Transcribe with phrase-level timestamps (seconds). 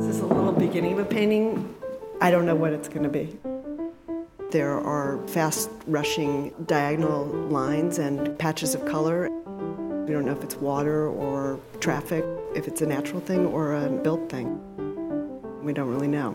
[0.00, 1.74] This is a little beginning of a painting.
[2.22, 3.36] I don't know what it's going to be.
[4.50, 9.28] There are fast rushing diagonal lines and patches of color.
[9.28, 12.24] We don't know if it's water or traffic,
[12.54, 14.58] if it's a natural thing or a built thing.
[15.62, 16.34] We don't really know.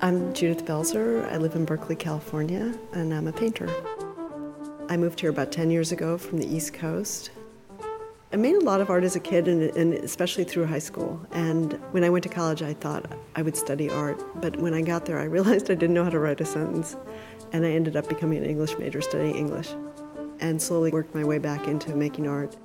[0.00, 1.30] I'm Judith Belzer.
[1.30, 3.68] I live in Berkeley, California, and I'm a painter.
[4.88, 7.30] I moved here about 10 years ago from the East Coast.
[8.32, 11.20] I made a lot of art as a kid, and, and, especially through high school.
[11.32, 14.22] And when I went to college, I thought I would study art.
[14.40, 16.96] But when I got there, I realized I didn't know how to write a sentence.
[17.52, 19.70] And I ended up becoming an English major, studying English.
[20.38, 22.56] And slowly worked my way back into making art.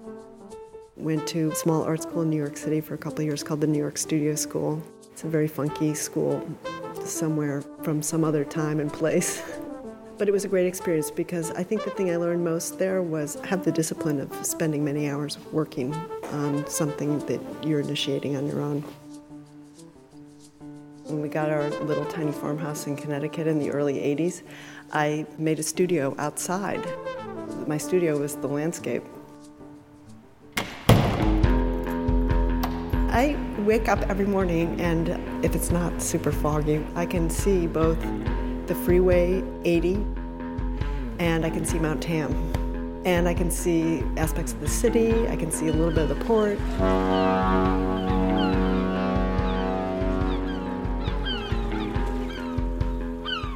[0.98, 3.42] Went to a small art school in New York City for a couple of years
[3.42, 4.84] called the New York Studio School.
[5.12, 6.48] It's a very funky school,
[7.04, 9.42] somewhere from some other time and place.
[10.18, 13.02] But it was a great experience because I think the thing I learned most there
[13.02, 15.94] was have the discipline of spending many hours working
[16.32, 18.82] on something that you're initiating on your own.
[21.04, 24.44] When we got our little tiny farmhouse in Connecticut in the early 80s,
[24.94, 26.84] I made a studio outside.
[27.68, 29.04] My studio was the landscape.
[33.12, 35.10] I wake up every morning, and
[35.44, 37.98] if it's not super foggy, I can see both
[38.68, 39.96] the Freeway 80
[41.20, 42.34] and I can see Mount Tam.
[43.06, 46.18] And I can see aspects of the city, I can see a little bit of
[46.18, 46.60] the port.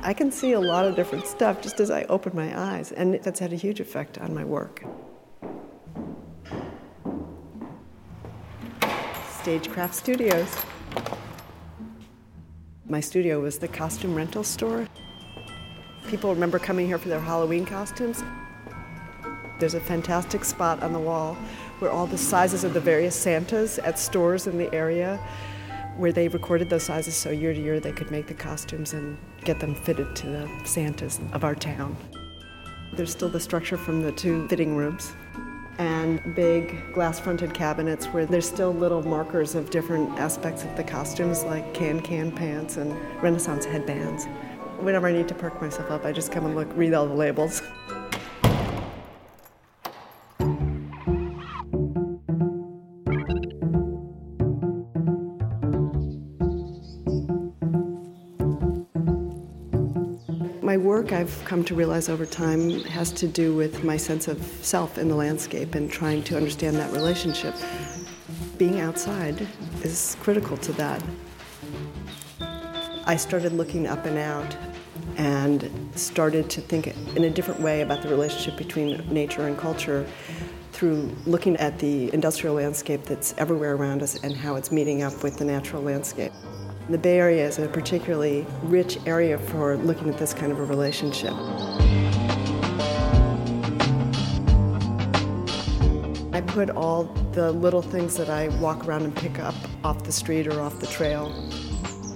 [0.03, 3.15] I can see a lot of different stuff just as I open my eyes, and
[3.23, 4.83] that's had a huge effect on my work.
[9.41, 10.55] Stagecraft Studios.
[12.91, 14.87] My studio was the costume rental store.
[16.07, 18.23] People remember coming here for their Halloween costumes.
[19.59, 21.35] There's a fantastic spot on the wall
[21.77, 25.17] where all the sizes of the various Santas at stores in the area,
[25.97, 29.19] where they recorded those sizes so year to year they could make the costumes and
[29.45, 31.95] get them fitted to the Santas of our town.
[32.93, 35.13] There's still the structure from the two fitting rooms
[35.79, 40.83] and big glass fronted cabinets where there's still little markers of different aspects of the
[40.83, 44.25] costumes, like can can pants and Renaissance headbands.
[44.81, 47.13] Whenever I need to perk myself up, I just come and look, read all the
[47.13, 47.61] labels.
[60.69, 64.39] My work, I've come to realize over time, has to do with my sense of
[64.61, 67.55] self in the landscape and trying to understand that relationship.
[68.59, 69.47] Being outside
[69.81, 71.03] is critical to that.
[73.07, 74.55] I started looking up and out
[75.17, 80.05] and started to think in a different way about the relationship between nature and culture
[80.71, 85.23] through looking at the industrial landscape that's everywhere around us and how it's meeting up
[85.23, 86.31] with the natural landscape.
[86.89, 90.63] The Bay Area is a particularly rich area for looking at this kind of a
[90.63, 91.33] relationship.
[96.33, 100.11] I put all the little things that I walk around and pick up off the
[100.11, 101.31] street or off the trail.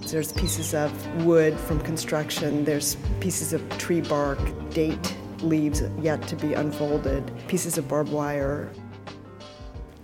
[0.08, 0.92] There's pieces of
[1.24, 4.40] wood from construction, there's pieces of tree bark,
[4.72, 8.72] date leaves yet to be unfolded, pieces of barbed wire,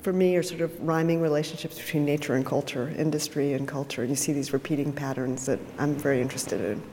[0.02, 4.02] for me are sort of rhyming relationships between nature and culture, industry and culture.
[4.02, 6.84] And you see these repeating patterns that I'm very interested in.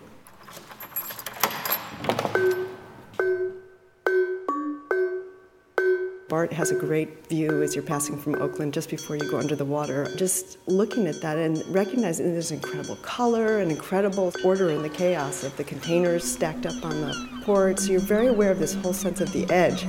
[6.29, 9.55] Bart has a great view as you're passing from Oakland just before you go under
[9.55, 10.09] the water.
[10.17, 15.45] Just looking at that and recognizing there's incredible color and incredible order in the chaos
[15.45, 17.79] of the containers stacked up on the port.
[17.79, 19.87] So you're very aware of this whole sense of the edge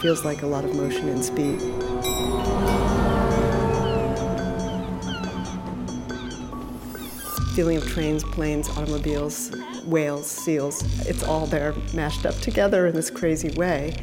[0.00, 1.60] feels like a lot of motion and speed.
[7.54, 9.50] Feeling of trains, planes, automobiles,
[9.84, 13.94] whales, seals, it's all there mashed up together in this crazy way.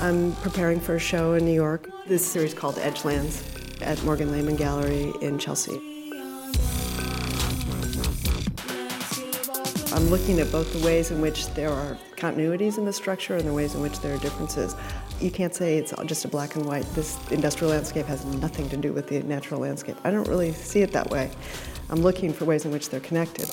[0.00, 3.44] I'm preparing for a show in New York, this series called Edgelands
[3.82, 5.95] at Morgan Lehman Gallery in Chelsea.
[9.96, 13.48] I'm looking at both the ways in which there are continuities in the structure and
[13.48, 14.76] the ways in which there are differences.
[15.22, 16.84] You can't say it's just a black and white.
[16.94, 19.96] This industrial landscape has nothing to do with the natural landscape.
[20.04, 21.30] I don't really see it that way.
[21.88, 23.50] I'm looking for ways in which they're connected.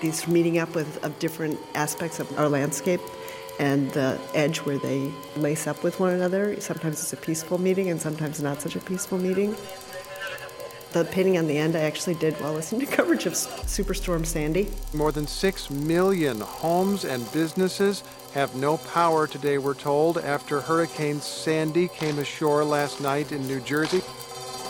[0.00, 3.00] These meeting up with different aspects of our landscape
[3.58, 6.60] and the edge where they lace up with one another.
[6.60, 9.54] Sometimes it's a peaceful meeting and sometimes not such a peaceful meeting.
[10.92, 14.68] The painting on the end I actually did while listening to coverage of Superstorm Sandy.
[14.94, 21.20] More than 6 million homes and businesses have no power today, we're told, after Hurricane
[21.20, 24.02] Sandy came ashore last night in New Jersey.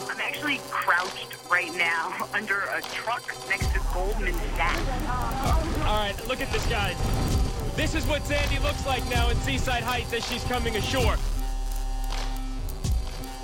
[0.08, 4.80] I'm actually crouched right now under a truck next to Goldman Sachs.
[5.80, 7.45] All right, look at this, guys.
[7.76, 11.16] This is what Sandy looks like now in Seaside Heights as she's coming ashore.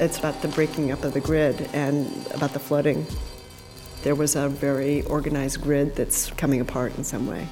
[0.00, 3.06] It's about the breaking up of the grid and about the flooding.
[4.02, 7.46] There was a very organized grid that's coming apart in some way.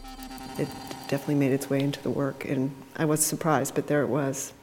[0.58, 0.68] It
[1.06, 4.54] definitely made its way into the work, and I was surprised, but there it was.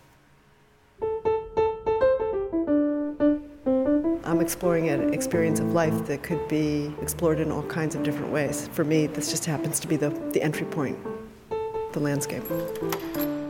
[4.24, 8.32] I'm exploring an experience of life that could be explored in all kinds of different
[8.32, 8.68] ways.
[8.74, 10.98] For me, this just happens to be the, the entry point,
[11.98, 13.47] the landscape.